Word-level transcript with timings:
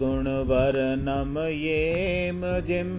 गुणवर्णं 0.00 1.36
येम 1.48 2.40
जिं 2.66 2.90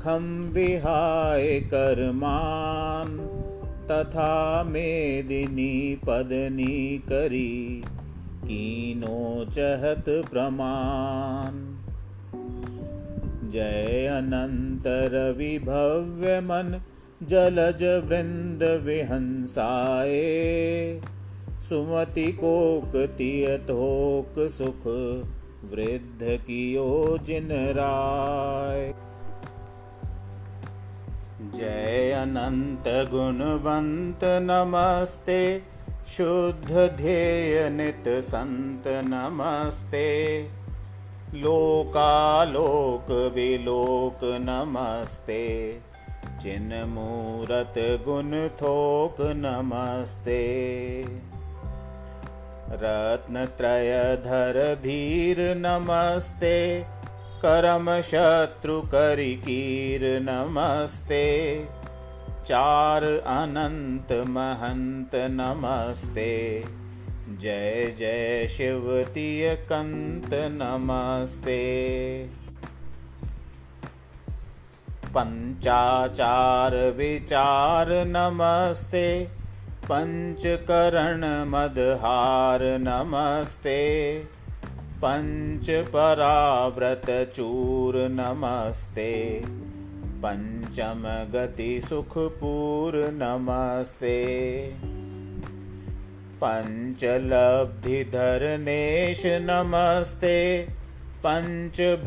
खं 0.00 0.26
विहाय 0.52 1.58
कर्मान् 1.72 3.18
तथा 3.90 4.28
मेदिनी 4.66 5.74
पदनी 6.06 6.76
करी 7.08 7.50
कीनो 8.44 9.18
चहत 9.44 10.08
प्रमाण 10.30 11.58
जय 13.52 14.06
अनन्तरविभव्यमन 14.16 16.68
जलज 17.30 17.82
वृन्द 18.08 18.62
वृद्ध 25.72 26.22
कियो 26.22 27.18
जिन 27.22 27.48
राय। 27.52 28.94
जय 31.54 32.12
अनंत 32.12 32.84
गुणवंत 33.10 34.20
नमस्ते। 34.24 35.62
शुद्ध 36.08 36.70
ध्येय 36.96 37.68
नित 37.70 38.04
संत 38.08 38.82
नमस्ते। 38.86 40.42
लोकालोक 41.34 43.10
विलोक 43.10 44.20
नमस्ते। 44.24 45.44
चिन्मूरत 46.42 47.74
गुण 47.78 48.48
थोक 48.48 49.16
नमस्ते 49.20 50.42
रत्नत्रयधर 52.82 54.74
धीर 54.74 55.36
नमस्ते 55.56 56.58
करम 57.44 58.00
शत्रु 58.00 58.80
करिकीर 58.80 60.00
नमस्ते 60.22 61.24
चार 62.46 63.04
अनंत 63.26 64.12
महंत 64.12 65.10
नमस्ते। 65.14 66.64
जय 67.40 67.94
जय 67.98 68.46
शिवतीयकन्त 68.48 70.30
नमस्ते। 70.32 71.60
पञ्चाचार 75.16 76.76
विचार 76.76 77.86
नमस्ते 78.06 79.06
पञ्चकरणमदहार 79.88 82.62
नमस्ते 82.80 83.80
पञ्चपराव्रतचूर 85.02 87.96
नमस्ते 88.10 89.10
पञ्चमगतिसुखपूर 90.22 90.70
नमस्ते 93.12 94.16
पञ्चलब्धिधरनेश 96.42 99.22
नमस्ते 99.50 100.38
पञ्चभावसिद्धेश 101.24 101.98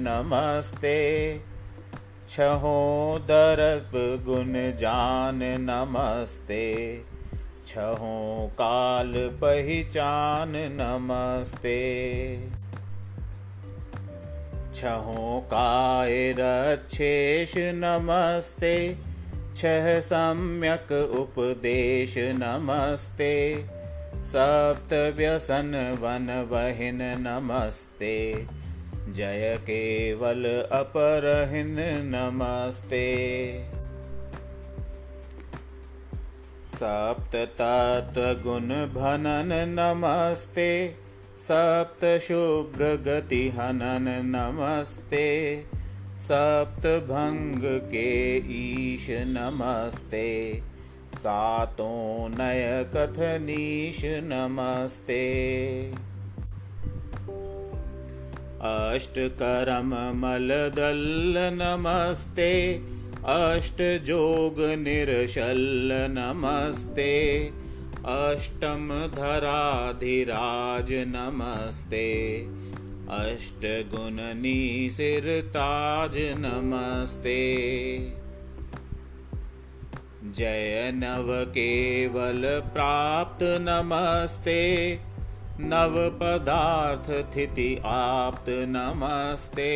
नमस्ते 0.00 0.98
नमस्ते 5.60 6.64
छहो 7.66 8.48
काल 8.52 9.12
पहिचान 9.42 10.52
नमस्ते 10.80 11.78
छहो 14.74 15.40
काय 15.52 16.34
रक्षेश 16.38 17.52
नमस्ते 17.56 18.74
छः 19.56 20.00
सम्यक् 20.00 20.92
उपदेश 20.92 22.14
नमस्ते 22.18 23.34
सप्तव्यसनवनवहिन 24.32 27.02
नमस्ते 27.02 28.14
जय 29.12 29.58
केवल 29.62 30.68
अपरहिन 30.72 32.02
नमस्ते। 32.04 33.64
सप्ततत्त्वगुणभनन 36.74 39.50
नमस्ते। 39.52 40.94
सप्तशुभ्रगतिहनन 41.38 44.22
नमस्ते। 44.24 45.62
सप्तभङ्ग 46.18 47.62
के 47.64 48.36
ईश 48.36 49.06
नमस्ते। 49.10 50.62
सातो 51.14 52.28
नय 52.28 52.86
कथनीश 52.96 54.00
नमस्ते। 54.04 55.24
अष्टकरममलदल्ल 58.64 61.38
नमस्ते 61.54 62.52
अष्टजोगनिर्शल्ल 63.32 65.98
नमस्ते 66.10 67.10
अष्टमधराधिराज 68.14 70.92
नमस्ते 71.08 72.06
अष्टगुणनिसिरताज 73.18 76.16
नमस्ते 76.38 77.36
जय 80.38 80.90
प्राप्त 82.74 83.42
नमस्ते 83.60 84.60
नवपदार्थथिति 85.60 87.82
आप्त 87.84 88.44
नमस्ते। 88.48 89.72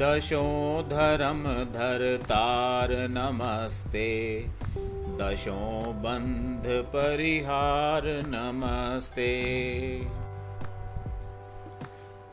दशोधरं 0.00 1.64
धरतार 1.64 2.88
नमस्ते। 2.92 4.44
दशो 5.20 5.92
बन्धपरिहार 5.92 8.02
नमस्ते। 8.06 9.32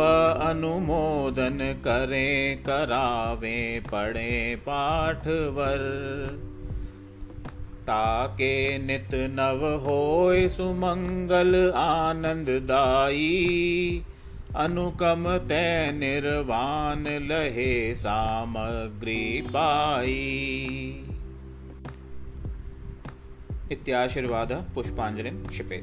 अनुमोदन 0.49 1.59
करें, 1.85 2.63
करावे 2.63 3.83
पढ़े 3.93 4.57
पाठवर 4.57 5.79
ताके 7.83 8.79
नित 8.79 9.09
नव 9.15 9.67
होय, 9.67 10.49
सुमंगल 10.49 11.73
आनंददाई 11.77 13.27
अनुकम 14.57 15.39
ते 15.39 15.93
निर्वाण 15.93 17.03
लहे, 17.03 17.95
सामग्री 17.95 19.43
पाई। 19.43 20.95
इत्याशीर्वाद 23.73 24.53
पुष्पांजलि 24.75 25.31
क्षिपे 25.49 25.81